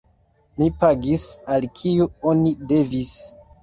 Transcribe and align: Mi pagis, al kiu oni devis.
Mi 0.61 0.69
pagis, 0.85 1.27
al 1.59 1.71
kiu 1.79 2.11
oni 2.35 2.59
devis. 2.75 3.19